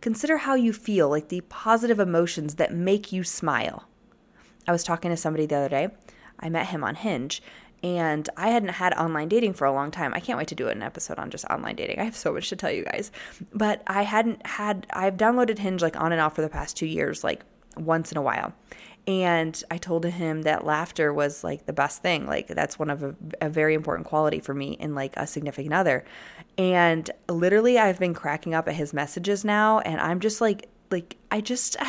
Consider 0.00 0.36
how 0.38 0.54
you 0.54 0.72
feel, 0.72 1.08
like 1.08 1.28
the 1.28 1.40
positive 1.40 1.98
emotions 1.98 2.54
that 2.56 2.72
make 2.72 3.10
you 3.10 3.24
smile. 3.24 3.88
I 4.68 4.72
was 4.72 4.84
talking 4.84 5.10
to 5.10 5.16
somebody 5.16 5.46
the 5.46 5.56
other 5.56 5.68
day. 5.68 5.88
I 6.38 6.48
met 6.48 6.68
him 6.68 6.84
on 6.84 6.96
Hinge, 6.96 7.42
and 7.82 8.28
I 8.36 8.48
hadn't 8.48 8.70
had 8.70 8.94
online 8.94 9.28
dating 9.28 9.54
for 9.54 9.64
a 9.64 9.72
long 9.72 9.90
time. 9.90 10.14
I 10.14 10.20
can't 10.20 10.38
wait 10.38 10.48
to 10.48 10.54
do 10.54 10.68
an 10.68 10.82
episode 10.82 11.18
on 11.18 11.30
just 11.30 11.44
online 11.46 11.76
dating. 11.76 11.98
I 11.98 12.04
have 12.04 12.16
so 12.16 12.32
much 12.32 12.48
to 12.48 12.56
tell 12.56 12.70
you 12.70 12.84
guys. 12.84 13.12
But 13.52 13.82
I 13.86 14.02
hadn't 14.02 14.44
had, 14.46 14.86
I've 14.90 15.16
downloaded 15.16 15.58
Hinge 15.58 15.82
like 15.82 15.98
on 15.98 16.12
and 16.12 16.20
off 16.20 16.34
for 16.34 16.42
the 16.42 16.48
past 16.48 16.76
two 16.76 16.86
years, 16.86 17.22
like 17.22 17.44
once 17.76 18.10
in 18.10 18.18
a 18.18 18.22
while. 18.22 18.54
And 19.06 19.62
I 19.70 19.78
told 19.78 20.04
him 20.04 20.42
that 20.42 20.64
laughter 20.64 21.12
was 21.12 21.44
like 21.44 21.66
the 21.66 21.72
best 21.72 22.02
thing. 22.02 22.26
Like 22.26 22.48
that's 22.48 22.78
one 22.78 22.90
of 22.90 23.04
a, 23.04 23.14
a 23.40 23.48
very 23.48 23.74
important 23.74 24.08
quality 24.08 24.40
for 24.40 24.52
me 24.52 24.72
in 24.72 24.94
like 24.94 25.16
a 25.16 25.26
significant 25.26 25.74
other. 25.74 26.04
And 26.58 27.08
literally, 27.28 27.78
I've 27.78 28.00
been 28.00 28.14
cracking 28.14 28.52
up 28.54 28.66
at 28.66 28.74
his 28.74 28.92
messages 28.92 29.44
now, 29.44 29.78
and 29.80 30.00
I'm 30.00 30.20
just 30.20 30.40
like, 30.40 30.68
like 30.90 31.16
I 31.30 31.40
just. 31.40 31.76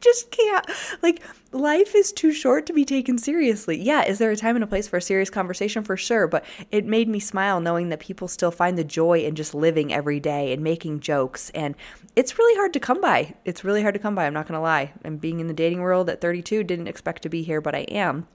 just 0.00 0.30
can't. 0.30 0.66
Like, 1.02 1.22
life 1.52 1.94
is 1.94 2.12
too 2.12 2.32
short 2.32 2.66
to 2.66 2.72
be 2.72 2.84
taken 2.84 3.18
seriously. 3.18 3.80
Yeah, 3.80 4.04
is 4.04 4.18
there 4.18 4.30
a 4.30 4.36
time 4.36 4.56
and 4.56 4.64
a 4.64 4.66
place 4.66 4.88
for 4.88 4.96
a 4.96 5.02
serious 5.02 5.30
conversation? 5.30 5.82
For 5.82 5.96
sure. 5.96 6.26
But 6.26 6.44
it 6.70 6.86
made 6.86 7.08
me 7.08 7.20
smile 7.20 7.60
knowing 7.60 7.88
that 7.90 8.00
people 8.00 8.28
still 8.28 8.50
find 8.50 8.78
the 8.78 8.84
joy 8.84 9.20
in 9.20 9.34
just 9.34 9.54
living 9.54 9.92
every 9.92 10.20
day 10.20 10.52
and 10.52 10.62
making 10.62 11.00
jokes. 11.00 11.50
And 11.50 11.74
it's 12.16 12.38
really 12.38 12.56
hard 12.56 12.72
to 12.74 12.80
come 12.80 13.00
by. 13.00 13.34
It's 13.44 13.64
really 13.64 13.82
hard 13.82 13.94
to 13.94 14.00
come 14.00 14.14
by. 14.14 14.26
I'm 14.26 14.34
not 14.34 14.46
going 14.46 14.58
to 14.58 14.62
lie. 14.62 14.92
And 15.04 15.20
being 15.20 15.40
in 15.40 15.46
the 15.46 15.54
dating 15.54 15.80
world 15.80 16.08
at 16.10 16.20
32, 16.20 16.64
didn't 16.64 16.88
expect 16.88 17.22
to 17.22 17.28
be 17.28 17.42
here, 17.42 17.60
but 17.60 17.74
I 17.74 17.80
am 17.80 18.26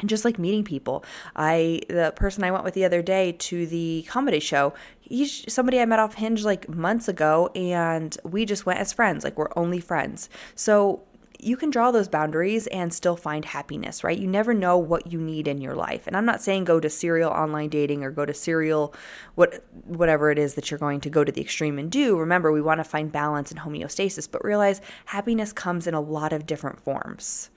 and 0.00 0.08
just 0.08 0.24
like 0.24 0.38
meeting 0.38 0.64
people 0.64 1.04
i 1.36 1.80
the 1.88 2.12
person 2.16 2.44
i 2.44 2.50
went 2.50 2.64
with 2.64 2.74
the 2.74 2.84
other 2.84 3.02
day 3.02 3.32
to 3.32 3.66
the 3.66 4.04
comedy 4.08 4.40
show 4.40 4.72
he's 5.00 5.50
somebody 5.52 5.80
i 5.80 5.84
met 5.84 5.98
off 5.98 6.14
hinge 6.14 6.44
like 6.44 6.68
months 6.68 7.08
ago 7.08 7.50
and 7.54 8.16
we 8.24 8.44
just 8.44 8.66
went 8.66 8.78
as 8.78 8.92
friends 8.92 9.24
like 9.24 9.36
we're 9.36 9.48
only 9.56 9.80
friends 9.80 10.28
so 10.54 11.02
you 11.40 11.56
can 11.56 11.70
draw 11.70 11.90
those 11.90 12.08
boundaries 12.08 12.66
and 12.68 12.92
still 12.92 13.16
find 13.16 13.44
happiness, 13.44 14.02
right? 14.02 14.18
You 14.18 14.26
never 14.26 14.52
know 14.52 14.76
what 14.76 15.12
you 15.12 15.20
need 15.20 15.46
in 15.46 15.60
your 15.60 15.74
life. 15.74 16.06
And 16.06 16.16
I'm 16.16 16.24
not 16.24 16.42
saying 16.42 16.64
go 16.64 16.80
to 16.80 16.90
serial 16.90 17.30
online 17.30 17.68
dating 17.68 18.02
or 18.02 18.10
go 18.10 18.26
to 18.26 18.34
serial 18.34 18.92
what 19.36 19.64
whatever 19.84 20.30
it 20.30 20.38
is 20.38 20.54
that 20.54 20.70
you're 20.70 20.78
going 20.78 21.00
to 21.00 21.10
go 21.10 21.22
to 21.22 21.30
the 21.30 21.40
extreme 21.40 21.78
and 21.78 21.90
do. 21.90 22.18
Remember, 22.18 22.50
we 22.50 22.60
want 22.60 22.78
to 22.78 22.84
find 22.84 23.12
balance 23.12 23.52
and 23.52 23.60
homeostasis, 23.60 24.28
but 24.30 24.44
realize 24.44 24.80
happiness 25.06 25.52
comes 25.52 25.86
in 25.86 25.94
a 25.94 26.00
lot 26.00 26.32
of 26.32 26.46
different 26.46 26.80
forms. 26.80 27.50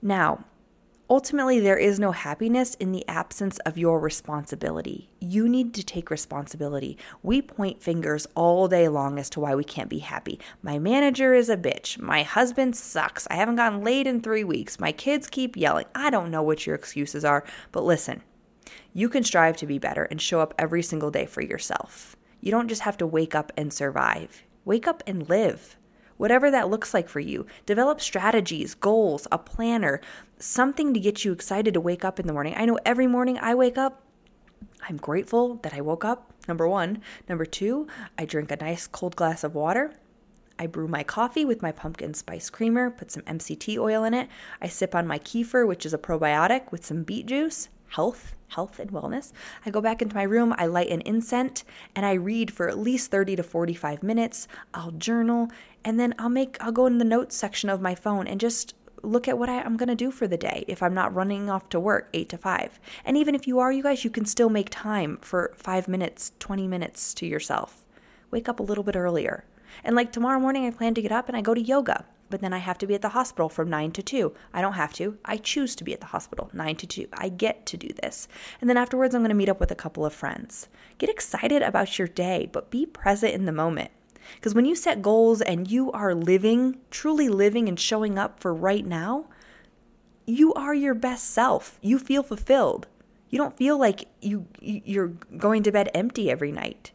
Now, 0.00 0.44
Ultimately, 1.08 1.60
there 1.60 1.76
is 1.76 2.00
no 2.00 2.10
happiness 2.10 2.74
in 2.74 2.90
the 2.90 3.06
absence 3.06 3.58
of 3.58 3.78
your 3.78 4.00
responsibility. 4.00 5.08
You 5.20 5.48
need 5.48 5.72
to 5.74 5.84
take 5.84 6.10
responsibility. 6.10 6.98
We 7.22 7.40
point 7.42 7.80
fingers 7.80 8.26
all 8.34 8.66
day 8.66 8.88
long 8.88 9.16
as 9.16 9.30
to 9.30 9.40
why 9.40 9.54
we 9.54 9.62
can't 9.62 9.88
be 9.88 10.00
happy. 10.00 10.40
My 10.62 10.80
manager 10.80 11.32
is 11.32 11.48
a 11.48 11.56
bitch. 11.56 11.96
My 12.00 12.24
husband 12.24 12.74
sucks. 12.74 13.28
I 13.30 13.34
haven't 13.34 13.54
gotten 13.54 13.84
laid 13.84 14.08
in 14.08 14.20
three 14.20 14.42
weeks. 14.42 14.80
My 14.80 14.90
kids 14.90 15.28
keep 15.28 15.56
yelling. 15.56 15.86
I 15.94 16.10
don't 16.10 16.32
know 16.32 16.42
what 16.42 16.66
your 16.66 16.74
excuses 16.74 17.24
are, 17.24 17.44
but 17.70 17.84
listen, 17.84 18.22
you 18.92 19.08
can 19.08 19.22
strive 19.22 19.56
to 19.58 19.66
be 19.66 19.78
better 19.78 20.04
and 20.04 20.20
show 20.20 20.40
up 20.40 20.54
every 20.58 20.82
single 20.82 21.12
day 21.12 21.26
for 21.26 21.40
yourself. 21.40 22.16
You 22.40 22.50
don't 22.50 22.68
just 22.68 22.82
have 22.82 22.96
to 22.96 23.06
wake 23.06 23.36
up 23.36 23.52
and 23.56 23.72
survive, 23.72 24.42
wake 24.64 24.88
up 24.88 25.04
and 25.06 25.28
live 25.28 25.76
whatever 26.16 26.50
that 26.50 26.70
looks 26.70 26.94
like 26.94 27.08
for 27.08 27.20
you. 27.20 27.46
Develop 27.66 28.00
strategies, 28.00 28.74
goals, 28.74 29.26
a 29.30 29.38
planner, 29.38 30.00
something 30.38 30.94
to 30.94 31.00
get 31.00 31.24
you 31.24 31.32
excited 31.32 31.74
to 31.74 31.80
wake 31.80 32.04
up 32.04 32.20
in 32.20 32.26
the 32.26 32.32
morning. 32.32 32.54
I 32.56 32.64
know 32.64 32.78
every 32.84 33.06
morning 33.06 33.38
I 33.38 33.54
wake 33.54 33.78
up, 33.78 34.02
I'm 34.88 34.96
grateful 34.96 35.56
that 35.62 35.74
I 35.74 35.80
woke 35.80 36.04
up. 36.04 36.32
Number 36.48 36.68
one. 36.68 37.02
Number 37.28 37.44
two, 37.44 37.88
I 38.16 38.24
drink 38.24 38.50
a 38.50 38.56
nice 38.56 38.86
cold 38.86 39.16
glass 39.16 39.42
of 39.42 39.54
water. 39.54 39.94
I 40.58 40.66
brew 40.66 40.88
my 40.88 41.02
coffee 41.02 41.44
with 41.44 41.60
my 41.60 41.72
pumpkin 41.72 42.14
spice 42.14 42.48
creamer, 42.48 42.90
put 42.90 43.10
some 43.10 43.22
MCT 43.24 43.78
oil 43.78 44.04
in 44.04 44.14
it. 44.14 44.28
I 44.60 44.68
sip 44.68 44.94
on 44.94 45.06
my 45.06 45.18
kefir, 45.18 45.66
which 45.66 45.84
is 45.84 45.92
a 45.92 45.98
probiotic, 45.98 46.72
with 46.72 46.86
some 46.86 47.02
beet 47.02 47.26
juice. 47.26 47.68
Health, 47.88 48.34
health 48.48 48.78
and 48.78 48.90
wellness. 48.90 49.32
I 49.64 49.70
go 49.70 49.80
back 49.80 50.02
into 50.02 50.14
my 50.14 50.22
room, 50.22 50.54
I 50.58 50.66
light 50.66 50.90
an 50.90 51.02
incense, 51.02 51.64
and 51.94 52.04
I 52.04 52.12
read 52.12 52.50
for 52.50 52.68
at 52.68 52.78
least 52.78 53.10
30 53.10 53.36
to 53.36 53.42
45 53.42 54.02
minutes. 54.02 54.48
I'll 54.74 54.92
journal, 54.92 55.50
and 55.84 55.98
then 55.98 56.14
I'll 56.18 56.28
make 56.28 56.56
I'll 56.60 56.72
go 56.72 56.86
in 56.86 56.98
the 56.98 57.04
notes 57.04 57.36
section 57.36 57.70
of 57.70 57.80
my 57.80 57.94
phone 57.94 58.26
and 58.26 58.40
just 58.40 58.74
look 59.02 59.28
at 59.28 59.38
what 59.38 59.48
I, 59.48 59.64
am 59.64 59.76
going 59.76 59.88
to 59.88 59.94
do 59.94 60.10
for 60.10 60.26
the 60.26 60.36
day 60.36 60.64
if 60.68 60.82
I'm 60.82 60.94
not 60.94 61.14
running 61.14 61.48
off 61.48 61.68
to 61.70 61.80
work 61.80 62.08
8 62.12 62.28
to 62.30 62.38
5. 62.38 62.80
And 63.04 63.16
even 63.16 63.34
if 63.34 63.46
you 63.46 63.58
are, 63.58 63.70
you 63.70 63.82
guys, 63.82 64.04
you 64.04 64.10
can 64.10 64.24
still 64.24 64.48
make 64.48 64.68
time 64.70 65.18
for 65.22 65.52
five 65.56 65.86
minutes, 65.86 66.32
20 66.40 66.66
minutes 66.66 67.14
to 67.14 67.26
yourself. 67.26 67.86
Wake 68.30 68.48
up 68.48 68.58
a 68.58 68.64
little 68.64 68.84
bit 68.84 68.96
earlier. 68.96 69.44
And 69.84 69.94
like 69.94 70.12
tomorrow 70.12 70.40
morning, 70.40 70.66
I 70.66 70.70
plan 70.70 70.94
to 70.94 71.02
get 71.02 71.12
up 71.12 71.28
and 71.28 71.36
I 71.36 71.40
go 71.40 71.54
to 71.54 71.60
yoga, 71.60 72.04
but 72.28 72.40
then 72.40 72.52
I 72.52 72.58
have 72.58 72.78
to 72.78 72.86
be 72.86 72.94
at 72.94 73.02
the 73.02 73.10
hospital 73.10 73.48
from 73.48 73.70
9 73.70 73.92
to 73.92 74.02
2. 74.02 74.32
I 74.52 74.60
don't 74.60 74.74
have 74.74 74.92
to. 74.94 75.18
I 75.24 75.36
choose 75.36 75.74
to 75.76 75.84
be 75.84 75.92
at 75.92 76.00
the 76.00 76.06
hospital 76.06 76.50
9 76.52 76.76
to 76.76 76.86
2. 76.86 77.08
I 77.14 77.28
get 77.28 77.66
to 77.66 77.76
do 77.76 77.88
this. 78.02 78.28
And 78.60 78.68
then 78.68 78.76
afterwards, 78.76 79.14
I'm 79.14 79.22
going 79.22 79.30
to 79.30 79.34
meet 79.34 79.48
up 79.48 79.60
with 79.60 79.70
a 79.70 79.76
couple 79.76 80.04
of 80.04 80.12
friends. 80.12 80.68
Get 80.98 81.10
excited 81.10 81.62
about 81.62 81.98
your 81.98 82.08
day, 82.08 82.48
but 82.50 82.70
be 82.70 82.86
present 82.86 83.34
in 83.34 83.44
the 83.44 83.52
moment. 83.52 83.90
Because 84.34 84.54
when 84.54 84.64
you 84.64 84.74
set 84.74 85.02
goals 85.02 85.40
and 85.40 85.70
you 85.70 85.92
are 85.92 86.14
living, 86.14 86.78
truly 86.90 87.28
living 87.28 87.68
and 87.68 87.78
showing 87.78 88.18
up 88.18 88.40
for 88.40 88.52
right 88.52 88.84
now, 88.84 89.26
you 90.26 90.52
are 90.54 90.74
your 90.74 90.94
best 90.94 91.30
self. 91.30 91.78
You 91.80 91.98
feel 91.98 92.22
fulfilled. 92.22 92.88
You 93.30 93.38
don't 93.38 93.56
feel 93.56 93.78
like 93.78 94.08
you 94.20 94.46
you're 94.60 95.12
going 95.36 95.62
to 95.64 95.72
bed 95.72 95.90
empty 95.94 96.30
every 96.30 96.52
night. 96.52 96.92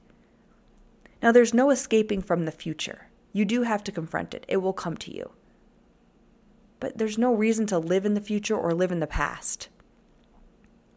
Now 1.21 1.31
there's 1.31 1.53
no 1.53 1.69
escaping 1.69 2.21
from 2.21 2.45
the 2.45 2.51
future. 2.51 3.07
You 3.33 3.45
do 3.45 3.63
have 3.63 3.83
to 3.85 3.91
confront 3.91 4.33
it. 4.33 4.45
It 4.47 4.57
will 4.57 4.73
come 4.73 4.97
to 4.97 5.15
you. 5.15 5.31
But 6.79 6.97
there's 6.97 7.17
no 7.17 7.33
reason 7.33 7.67
to 7.67 7.77
live 7.77 8.05
in 8.05 8.15
the 8.15 8.21
future 8.21 8.57
or 8.57 8.73
live 8.73 8.91
in 8.91 8.99
the 8.99 9.07
past. 9.07 9.69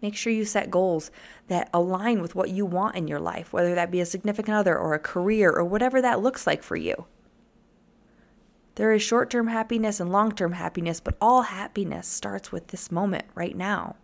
Make 0.03 0.17
sure 0.17 0.33
you 0.33 0.45
set 0.45 0.71
goals 0.71 1.11
that 1.49 1.71
align 1.73 2.21
with 2.21 2.35
what 2.35 2.51
you 2.51 2.67
want 2.67 2.97
in 2.97 3.09
your 3.09 3.21
life, 3.21 3.53
whether 3.53 3.75
that 3.75 3.91
be 3.91 4.01
a 4.01 4.07
significant 4.07 4.57
other 4.57 4.77
or 4.77 4.95
a 4.95 4.99
career 4.99 5.51
or 5.51 5.65
whatever 5.65 6.03
that 6.03 6.21
looks 6.21 6.47
like 6.47 6.63
for 6.63 6.77
you. 6.77 7.07
There 8.75 8.93
is 8.93 9.03
short 9.03 9.31
term 9.31 9.47
happiness 9.47 10.01
and 10.01 10.11
long 10.11 10.33
term 10.33 10.53
happiness, 10.53 11.01
but 11.01 11.17
all 11.21 11.43
happiness 11.43 12.07
starts 12.07 12.51
with 12.51 12.69
this 12.69 12.91
moment 12.91 13.25
right 13.35 13.57
now. 13.57 13.97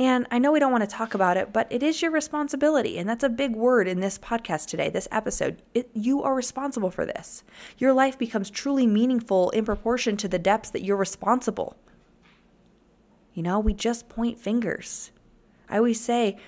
And 0.00 0.26
I 0.30 0.38
know 0.38 0.50
we 0.50 0.60
don't 0.60 0.72
want 0.72 0.82
to 0.82 0.96
talk 0.96 1.12
about 1.12 1.36
it, 1.36 1.52
but 1.52 1.70
it 1.70 1.82
is 1.82 2.00
your 2.00 2.10
responsibility. 2.10 2.96
And 2.96 3.06
that's 3.06 3.22
a 3.22 3.28
big 3.28 3.54
word 3.54 3.86
in 3.86 4.00
this 4.00 4.18
podcast 4.18 4.68
today, 4.68 4.88
this 4.88 5.06
episode. 5.12 5.60
It, 5.74 5.90
you 5.92 6.22
are 6.22 6.34
responsible 6.34 6.90
for 6.90 7.04
this. 7.04 7.44
Your 7.76 7.92
life 7.92 8.18
becomes 8.18 8.48
truly 8.48 8.86
meaningful 8.86 9.50
in 9.50 9.66
proportion 9.66 10.16
to 10.16 10.26
the 10.26 10.38
depths 10.38 10.70
that 10.70 10.82
you're 10.82 10.96
responsible. 10.96 11.76
You 13.34 13.42
know, 13.42 13.60
we 13.60 13.74
just 13.74 14.08
point 14.08 14.40
fingers. 14.40 15.10
I 15.68 15.76
always 15.76 16.00
say, 16.00 16.38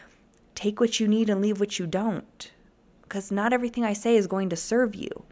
take 0.54 0.80
what 0.80 0.98
you 0.98 1.06
need 1.06 1.28
and 1.28 1.42
leave 1.42 1.60
what 1.60 1.78
you 1.78 1.86
don't. 1.86 2.50
Because 3.02 3.30
not 3.30 3.52
everything 3.52 3.84
I 3.84 3.92
say 3.92 4.16
is 4.16 4.26
going 4.26 4.48
to 4.48 4.56
serve 4.56 4.94
you. 4.94 5.24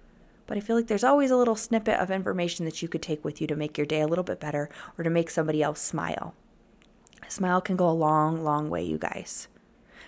But 0.46 0.58
I 0.58 0.60
feel 0.60 0.76
like 0.76 0.88
there's 0.88 1.04
always 1.04 1.30
a 1.30 1.38
little 1.38 1.56
snippet 1.56 1.98
of 1.98 2.10
information 2.10 2.66
that 2.66 2.82
you 2.82 2.88
could 2.88 3.00
take 3.00 3.24
with 3.24 3.40
you 3.40 3.46
to 3.46 3.56
make 3.56 3.78
your 3.78 3.86
day 3.86 4.02
a 4.02 4.06
little 4.06 4.24
bit 4.24 4.40
better 4.40 4.68
or 4.98 5.04
to 5.04 5.08
make 5.08 5.30
somebody 5.30 5.62
else 5.62 5.80
smile. 5.80 6.34
Smile 7.30 7.60
can 7.60 7.76
go 7.76 7.88
a 7.88 7.92
long, 7.92 8.42
long 8.42 8.68
way, 8.70 8.82
you 8.82 8.98
guys. 8.98 9.48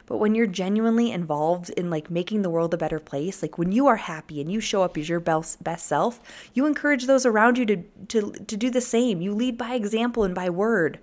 But 0.07 0.19
when 0.19 0.35
you're 0.35 0.47
genuinely 0.47 1.13
involved 1.13 1.71
in 1.71 1.89
like 1.89 2.11
making 2.11 2.43
the 2.43 2.51
world 2.51 2.75
a 2.75 2.77
better 2.77 2.99
place, 2.99 3.43
like 3.43 3.57
when 3.57 3.73
you 3.73 3.87
are 3.87 3.97
happy 3.97 4.41
and 4.41 4.51
you 4.51 4.61
show 4.61 4.83
up 4.83 4.99
as 4.99 5.09
your 5.09 5.21
best, 5.21 5.63
best 5.63 5.87
self, 5.87 6.21
you 6.53 6.67
encourage 6.67 7.07
those 7.07 7.25
around 7.25 7.59
you 7.59 7.67
to, 7.67 7.77
to, 8.09 8.33
to 8.33 8.57
do 8.57 8.71
the 8.71 8.81
same. 8.81 9.21
You 9.21 9.33
lead 9.33 9.57
by 9.57 9.75
example 9.75 10.25
and 10.25 10.35
by 10.35 10.51
word. 10.51 10.99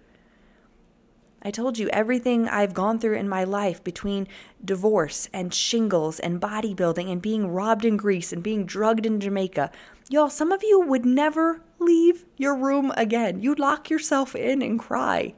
I 1.42 1.52
told 1.52 1.78
you 1.78 1.88
everything 1.90 2.50
I've 2.50 2.74
gone 2.74 3.00
through 3.00 3.16
in 3.16 3.30
my 3.30 3.46
life 3.46 3.82
between 3.82 4.28
divorce 4.64 5.30
and 5.32 5.54
shingles 5.54 6.20
and 6.20 6.42
bodybuilding 6.42 7.10
and 7.10 7.22
being 7.22 7.48
robbed 7.48 7.86
in 7.86 7.96
Greece 7.96 8.34
and 8.34 8.44
being 8.44 8.66
drugged 8.66 9.06
in 9.06 9.22
Jamaica. 9.22 9.72
Y'all, 10.10 10.30
some 10.30 10.52
of 10.52 10.64
you 10.64 10.82
would 10.82 11.06
never 11.06 11.62
leave 11.80 12.26
your 12.36 12.56
room 12.56 12.92
again. 12.98 13.42
You'd 13.42 13.60
lock 13.60 13.90
yourself 13.90 14.36
in 14.36 14.62
and 14.62 14.78
cry. 14.78 15.34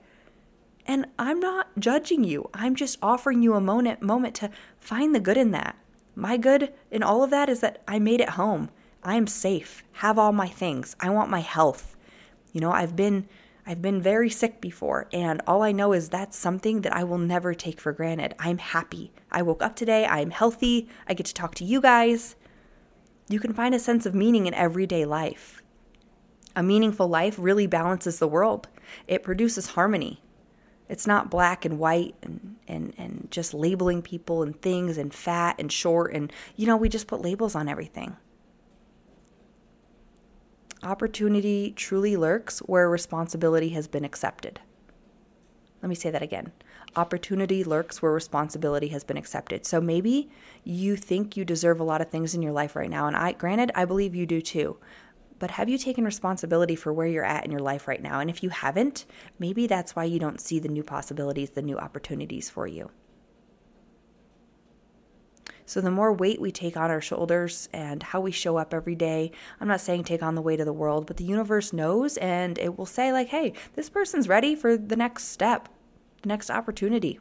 And 0.85 1.07
I'm 1.19 1.39
not 1.39 1.67
judging 1.79 2.23
you. 2.23 2.49
I'm 2.53 2.75
just 2.75 2.97
offering 3.01 3.43
you 3.43 3.53
a 3.53 3.61
moment 3.61 4.01
moment 4.01 4.35
to 4.35 4.49
find 4.79 5.13
the 5.13 5.19
good 5.19 5.37
in 5.37 5.51
that. 5.51 5.77
My 6.15 6.37
good 6.37 6.73
in 6.89 7.03
all 7.03 7.23
of 7.23 7.29
that 7.29 7.49
is 7.49 7.59
that 7.61 7.81
I 7.87 7.99
made 7.99 8.21
it 8.21 8.29
home. 8.29 8.69
I'm 9.03 9.27
safe. 9.27 9.83
Have 9.93 10.19
all 10.19 10.31
my 10.31 10.47
things. 10.47 10.95
I 10.99 11.09
want 11.09 11.29
my 11.29 11.39
health. 11.39 11.95
You 12.51 12.61
know, 12.61 12.71
I've 12.71 12.95
been 12.95 13.27
I've 13.65 13.81
been 13.81 14.01
very 14.01 14.29
sick 14.29 14.59
before, 14.59 15.07
and 15.13 15.41
all 15.45 15.61
I 15.61 15.71
know 15.71 15.93
is 15.93 16.09
that's 16.09 16.35
something 16.35 16.81
that 16.81 16.95
I 16.95 17.03
will 17.03 17.19
never 17.19 17.53
take 17.53 17.79
for 17.79 17.93
granted. 17.93 18.33
I'm 18.39 18.57
happy. 18.57 19.11
I 19.31 19.43
woke 19.43 19.61
up 19.61 19.75
today, 19.75 20.05
I'm 20.05 20.31
healthy, 20.31 20.89
I 21.07 21.13
get 21.13 21.27
to 21.27 21.33
talk 21.33 21.53
to 21.55 21.63
you 21.63 21.79
guys. 21.79 22.35
You 23.29 23.39
can 23.39 23.53
find 23.53 23.75
a 23.75 23.79
sense 23.79 24.05
of 24.05 24.15
meaning 24.15 24.47
in 24.47 24.53
everyday 24.55 25.05
life. 25.05 25.61
A 26.55 26.63
meaningful 26.63 27.07
life 27.07 27.35
really 27.37 27.67
balances 27.67 28.19
the 28.19 28.27
world, 28.27 28.67
it 29.07 29.23
produces 29.23 29.67
harmony. 29.67 30.21
It's 30.91 31.07
not 31.07 31.31
black 31.31 31.63
and 31.63 31.79
white 31.79 32.15
and, 32.21 32.57
and, 32.67 32.93
and 32.97 33.29
just 33.31 33.53
labeling 33.53 34.01
people 34.01 34.43
and 34.43 34.61
things 34.61 34.97
and 34.97 35.13
fat 35.13 35.55
and 35.57 35.71
short, 35.71 36.13
and 36.13 36.33
you 36.57 36.67
know, 36.67 36.75
we 36.75 36.89
just 36.89 37.07
put 37.07 37.21
labels 37.21 37.55
on 37.55 37.69
everything. 37.69 38.17
Opportunity 40.83 41.71
truly 41.77 42.17
lurks 42.17 42.59
where 42.59 42.89
responsibility 42.89 43.69
has 43.69 43.87
been 43.87 44.03
accepted. 44.03 44.59
Let 45.81 45.87
me 45.87 45.95
say 45.95 46.11
that 46.11 46.21
again. 46.21 46.51
Opportunity 46.97 47.63
lurks 47.63 48.01
where 48.01 48.11
responsibility 48.11 48.89
has 48.89 49.05
been 49.05 49.15
accepted. 49.15 49.65
So 49.65 49.79
maybe 49.79 50.29
you 50.65 50.97
think 50.97 51.37
you 51.37 51.45
deserve 51.45 51.79
a 51.79 51.85
lot 51.85 52.01
of 52.01 52.09
things 52.09 52.35
in 52.35 52.41
your 52.41 52.51
life 52.51 52.75
right 52.75 52.89
now. 52.89 53.07
And 53.07 53.15
I, 53.15 53.31
granted, 53.31 53.71
I 53.75 53.85
believe 53.85 54.13
you 54.13 54.25
do 54.25 54.41
too. 54.41 54.77
But 55.41 55.49
have 55.49 55.67
you 55.67 55.79
taken 55.79 56.05
responsibility 56.05 56.75
for 56.75 56.93
where 56.93 57.07
you're 57.07 57.25
at 57.25 57.45
in 57.45 57.49
your 57.49 57.61
life 57.61 57.87
right 57.87 58.01
now? 58.01 58.19
And 58.19 58.29
if 58.29 58.43
you 58.43 58.49
haven't, 58.49 59.05
maybe 59.39 59.65
that's 59.65 59.95
why 59.95 60.03
you 60.03 60.19
don't 60.19 60.39
see 60.39 60.59
the 60.59 60.69
new 60.69 60.83
possibilities, 60.83 61.49
the 61.49 61.63
new 61.63 61.79
opportunities 61.79 62.47
for 62.47 62.67
you. 62.67 62.91
So, 65.65 65.81
the 65.81 65.89
more 65.89 66.13
weight 66.13 66.39
we 66.39 66.51
take 66.51 66.77
on 66.77 66.91
our 66.91 67.01
shoulders 67.01 67.69
and 67.73 68.03
how 68.03 68.21
we 68.21 68.29
show 68.29 68.57
up 68.57 68.71
every 68.71 68.93
day, 68.93 69.31
I'm 69.59 69.67
not 69.67 69.81
saying 69.81 70.03
take 70.03 70.21
on 70.21 70.35
the 70.35 70.43
weight 70.43 70.59
of 70.59 70.67
the 70.67 70.73
world, 70.73 71.07
but 71.07 71.17
the 71.17 71.23
universe 71.23 71.73
knows 71.73 72.17
and 72.17 72.59
it 72.59 72.77
will 72.77 72.85
say, 72.85 73.11
like, 73.11 73.29
hey, 73.29 73.53
this 73.73 73.89
person's 73.89 74.29
ready 74.29 74.53
for 74.53 74.77
the 74.77 74.95
next 74.95 75.29
step, 75.29 75.69
the 76.21 76.29
next 76.29 76.51
opportunity. 76.51 77.19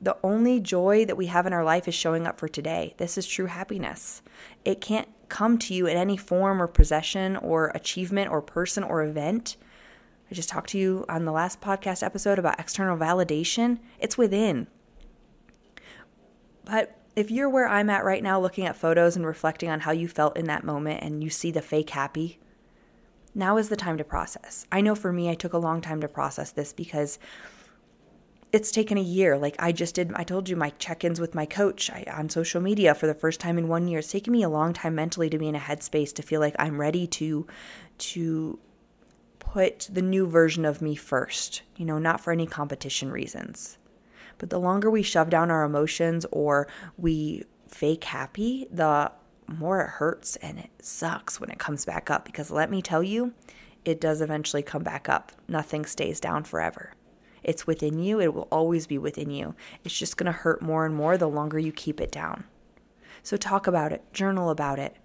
The 0.00 0.16
only 0.22 0.60
joy 0.60 1.04
that 1.06 1.16
we 1.16 1.26
have 1.26 1.46
in 1.46 1.52
our 1.52 1.64
life 1.64 1.88
is 1.88 1.94
showing 1.94 2.28
up 2.28 2.38
for 2.38 2.46
today. 2.46 2.94
This 2.98 3.18
is 3.18 3.26
true 3.26 3.46
happiness. 3.46 4.22
It 4.64 4.80
can't 4.80 5.08
come 5.28 5.58
to 5.58 5.74
you 5.74 5.86
in 5.86 5.96
any 5.96 6.16
form 6.16 6.60
or 6.60 6.66
possession 6.66 7.36
or 7.36 7.68
achievement 7.74 8.30
or 8.30 8.40
person 8.40 8.82
or 8.82 9.02
event. 9.02 9.56
I 10.30 10.34
just 10.34 10.48
talked 10.48 10.70
to 10.70 10.78
you 10.78 11.04
on 11.08 11.24
the 11.24 11.32
last 11.32 11.60
podcast 11.60 12.02
episode 12.02 12.38
about 12.38 12.58
external 12.58 12.96
validation. 12.96 13.78
It's 13.98 14.18
within. 14.18 14.66
But 16.64 16.98
if 17.14 17.30
you're 17.30 17.48
where 17.48 17.68
I'm 17.68 17.90
at 17.90 18.04
right 18.04 18.22
now, 18.22 18.40
looking 18.40 18.66
at 18.66 18.76
photos 18.76 19.16
and 19.16 19.24
reflecting 19.24 19.70
on 19.70 19.80
how 19.80 19.92
you 19.92 20.08
felt 20.08 20.36
in 20.36 20.46
that 20.46 20.64
moment 20.64 21.02
and 21.02 21.22
you 21.22 21.30
see 21.30 21.50
the 21.50 21.62
fake 21.62 21.90
happy, 21.90 22.38
now 23.34 23.56
is 23.56 23.68
the 23.68 23.76
time 23.76 23.98
to 23.98 24.04
process. 24.04 24.66
I 24.72 24.80
know 24.80 24.94
for 24.94 25.12
me, 25.12 25.30
I 25.30 25.34
took 25.34 25.52
a 25.52 25.58
long 25.58 25.80
time 25.80 26.00
to 26.00 26.08
process 26.08 26.50
this 26.50 26.72
because 26.72 27.18
it's 28.52 28.70
taken 28.70 28.96
a 28.98 29.02
year. 29.02 29.36
Like 29.36 29.56
I 29.58 29.72
just 29.72 29.94
did, 29.94 30.12
I 30.14 30.24
told 30.24 30.48
you 30.48 30.56
my 30.56 30.70
check 30.78 31.04
ins 31.04 31.20
with 31.20 31.34
my 31.34 31.46
coach 31.46 31.90
I, 31.90 32.04
on 32.12 32.28
social 32.28 32.60
media 32.60 32.94
for 32.94 33.06
the 33.06 33.14
first 33.14 33.40
time 33.40 33.58
in 33.58 33.68
one 33.68 33.88
year. 33.88 33.98
It's 33.98 34.10
taken 34.10 34.32
me 34.32 34.42
a 34.42 34.48
long 34.48 34.72
time 34.72 34.94
mentally 34.94 35.28
to 35.30 35.38
be 35.38 35.48
in 35.48 35.54
a 35.54 35.60
headspace 35.60 36.12
to 36.14 36.22
feel 36.22 36.40
like 36.40 36.56
I'm 36.58 36.80
ready 36.80 37.06
to, 37.08 37.46
to 37.98 38.58
put 39.38 39.88
the 39.92 40.02
new 40.02 40.26
version 40.26 40.64
of 40.64 40.82
me 40.82 40.94
first, 40.94 41.62
you 41.76 41.84
know, 41.84 41.98
not 41.98 42.20
for 42.20 42.32
any 42.32 42.46
competition 42.46 43.10
reasons. 43.10 43.78
But 44.38 44.50
the 44.50 44.60
longer 44.60 44.90
we 44.90 45.02
shove 45.02 45.30
down 45.30 45.50
our 45.50 45.64
emotions 45.64 46.26
or 46.30 46.68
we 46.96 47.44
fake 47.68 48.04
happy, 48.04 48.66
the 48.70 49.10
more 49.48 49.80
it 49.80 49.88
hurts 49.88 50.36
and 50.36 50.58
it 50.58 50.70
sucks 50.80 51.40
when 51.40 51.50
it 51.50 51.58
comes 51.58 51.84
back 51.84 52.10
up. 52.10 52.24
Because 52.24 52.50
let 52.50 52.70
me 52.70 52.82
tell 52.82 53.02
you, 53.02 53.32
it 53.84 54.00
does 54.00 54.20
eventually 54.20 54.62
come 54.62 54.82
back 54.82 55.08
up. 55.08 55.32
Nothing 55.48 55.84
stays 55.84 56.20
down 56.20 56.44
forever. 56.44 56.92
It's 57.46 57.66
within 57.66 58.00
you, 58.00 58.20
it 58.20 58.34
will 58.34 58.48
always 58.50 58.88
be 58.88 58.98
within 58.98 59.30
you. 59.30 59.54
It's 59.84 59.96
just 59.96 60.16
going 60.16 60.26
to 60.26 60.32
hurt 60.32 60.60
more 60.60 60.84
and 60.84 60.94
more 60.94 61.16
the 61.16 61.28
longer 61.28 61.60
you 61.60 61.70
keep 61.70 62.00
it 62.00 62.10
down. 62.10 62.44
So, 63.22 63.36
talk 63.36 63.68
about 63.68 63.92
it, 63.92 64.02
journal 64.12 64.50
about 64.50 64.80
it, 64.80 64.96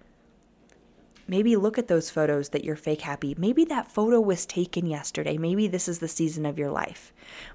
Maybe 1.28 1.56
look 1.56 1.78
at 1.78 1.88
those 1.88 2.10
photos 2.10 2.48
that 2.50 2.64
you're 2.64 2.76
fake 2.76 3.02
happy. 3.02 3.34
Maybe 3.38 3.64
that 3.66 3.90
photo 3.90 4.20
was 4.20 4.44
taken 4.44 4.86
yesterday. 4.86 5.38
Maybe 5.38 5.68
this 5.68 5.88
is 5.88 6.00
the 6.00 6.08
season 6.08 6.44
of 6.44 6.58
your 6.58 6.70
life. 6.70 7.12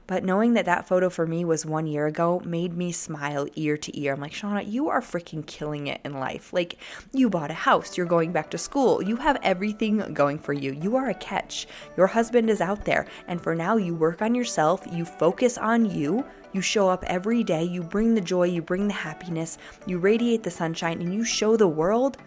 But 0.07 0.23
knowing 0.23 0.53
that 0.53 0.65
that 0.65 0.87
photo 0.87 1.09
for 1.09 1.27
me 1.27 1.43
was 1.43 1.65
one 1.65 1.85
year 1.85 2.07
ago 2.07 2.41
made 2.45 2.75
me 2.75 2.91
smile 2.91 3.47
ear 3.55 3.77
to 3.77 3.99
ear. 3.99 4.13
I'm 4.13 4.21
like, 4.21 4.31
Shauna, 4.31 4.69
you 4.69 4.89
are 4.89 5.01
freaking 5.01 5.45
killing 5.45 5.87
it 5.87 5.99
in 6.05 6.13
life. 6.13 6.53
Like, 6.53 6.77
you 7.13 7.29
bought 7.29 7.51
a 7.51 7.55
house, 7.55 7.97
you're 7.97 8.05
going 8.05 8.31
back 8.31 8.49
to 8.51 8.57
school, 8.57 9.01
you 9.01 9.17
have 9.17 9.37
everything 9.43 10.13
going 10.13 10.39
for 10.39 10.53
you. 10.53 10.71
You 10.71 10.95
are 10.95 11.09
a 11.09 11.15
catch. 11.15 11.67
Your 11.97 12.07
husband 12.07 12.49
is 12.49 12.61
out 12.61 12.85
there. 12.85 13.05
And 13.27 13.41
for 13.41 13.53
now, 13.53 13.75
you 13.77 13.93
work 13.95 14.21
on 14.21 14.33
yourself, 14.33 14.85
you 14.91 15.03
focus 15.05 15.57
on 15.57 15.89
you. 15.89 16.25
You 16.53 16.61
show 16.61 16.87
up 16.87 17.03
every 17.05 17.43
day, 17.43 17.63
you 17.63 17.83
bring 17.83 18.15
the 18.15 18.21
joy, 18.21 18.45
you 18.45 18.61
bring 18.61 18.87
the 18.87 18.93
happiness, 18.93 19.57
you 19.85 19.99
radiate 19.99 20.43
the 20.43 20.49
sunshine, 20.49 21.01
and 21.01 21.13
you 21.13 21.23
show 21.23 21.57
the 21.57 21.67
world 21.67 22.17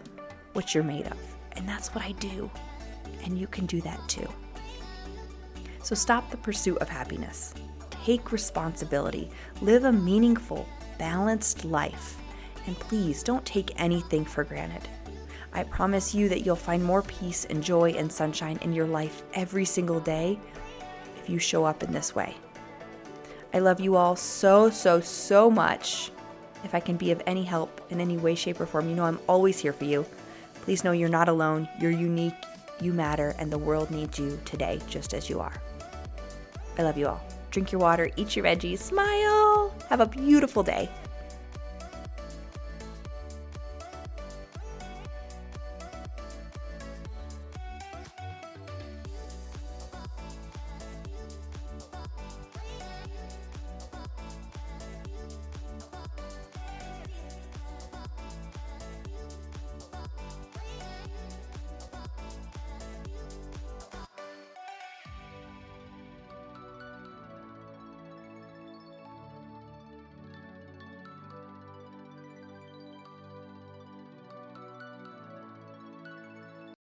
what 0.53 0.75
you're 0.75 0.83
made 0.83 1.07
of. 1.07 1.30
And 1.53 1.67
that's 1.67 1.93
what 1.93 2.03
I 2.03 2.13
do. 2.13 2.49
and 3.23 3.37
you 3.37 3.47
can 3.47 3.65
do 3.65 3.81
that 3.81 3.99
too. 4.07 4.27
So 5.83 5.95
stop 5.95 6.29
the 6.29 6.37
pursuit 6.37 6.77
of 6.79 6.89
happiness. 6.89 7.53
Take 7.89 8.31
responsibility. 8.31 9.29
Live 9.61 9.83
a 9.83 9.91
meaningful, 9.91 10.67
balanced 10.97 11.65
life. 11.65 12.17
And 12.67 12.77
please 12.79 13.23
don't 13.23 13.45
take 13.45 13.79
anything 13.81 14.25
for 14.25 14.43
granted. 14.43 14.87
I 15.53 15.63
promise 15.63 16.15
you 16.15 16.29
that 16.29 16.45
you'll 16.45 16.55
find 16.55 16.83
more 16.83 17.01
peace 17.01 17.45
and 17.45 17.63
joy 17.63 17.91
and 17.91 18.11
sunshine 18.11 18.57
in 18.61 18.73
your 18.73 18.87
life 18.87 19.23
every 19.33 19.65
single 19.65 19.99
day 19.99 20.39
if 21.17 21.29
you 21.29 21.39
show 21.39 21.65
up 21.65 21.83
in 21.83 21.91
this 21.91 22.15
way. 22.15 22.35
I 23.53 23.59
love 23.59 23.81
you 23.81 23.95
all 23.95 24.15
so, 24.15 24.69
so, 24.69 25.01
so 25.01 25.51
much. 25.51 26.11
If 26.63 26.73
I 26.73 26.79
can 26.79 26.95
be 26.95 27.11
of 27.11 27.21
any 27.25 27.43
help 27.43 27.81
in 27.89 27.99
any 27.99 28.17
way, 28.17 28.35
shape, 28.35 28.61
or 28.61 28.65
form, 28.65 28.87
you 28.87 28.95
know 28.95 29.03
I'm 29.03 29.19
always 29.27 29.59
here 29.59 29.73
for 29.73 29.85
you. 29.85 30.05
Please 30.61 30.83
know 30.83 30.91
you're 30.91 31.09
not 31.09 31.27
alone, 31.27 31.67
you're 31.79 31.91
unique, 31.91 32.35
you 32.79 32.93
matter, 32.93 33.35
and 33.37 33.51
the 33.51 33.57
world 33.57 33.91
needs 33.91 34.19
you 34.19 34.39
today 34.45 34.79
just 34.87 35.13
as 35.13 35.29
you 35.29 35.39
are. 35.39 35.53
I 36.77 36.83
love 36.83 36.97
you 36.97 37.07
all. 37.07 37.21
Drink 37.49 37.71
your 37.71 37.81
water, 37.81 38.09
eat 38.15 38.35
your 38.35 38.45
veggies, 38.45 38.79
smile. 38.79 39.73
Have 39.89 39.99
a 39.99 40.05
beautiful 40.05 40.63
day. 40.63 40.89